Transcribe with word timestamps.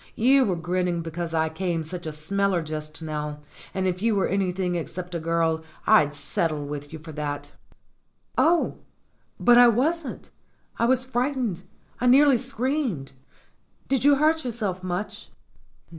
"You 0.15 0.45
were 0.45 0.55
grinning 0.55 1.03
because 1.03 1.31
I 1.31 1.49
came 1.49 1.83
such 1.83 2.07
a 2.07 2.11
smeller 2.11 2.63
just 2.63 3.03
now, 3.03 3.37
and 3.71 3.85
if 3.85 4.01
you 4.01 4.15
were 4.15 4.25
any 4.27 4.51
thing 4.51 4.73
except 4.73 5.13
a 5.13 5.19
girl 5.19 5.63
I'd 5.85 6.15
settle 6.15 6.65
with 6.65 6.91
you 6.91 6.97
for 6.97 7.11
that." 7.11 7.51
"Oh, 8.35 8.79
but 9.39 9.59
I 9.59 9.67
wasn't! 9.67 10.31
I 10.79 10.85
was 10.85 11.05
frightened. 11.05 11.61
I 11.99 12.07
nearly 12.07 12.37
screamed. 12.37 13.11
Did 13.87 14.03
you 14.03 14.15
hurt 14.15 14.43
yourself 14.43 14.81
much?" 14.83 15.29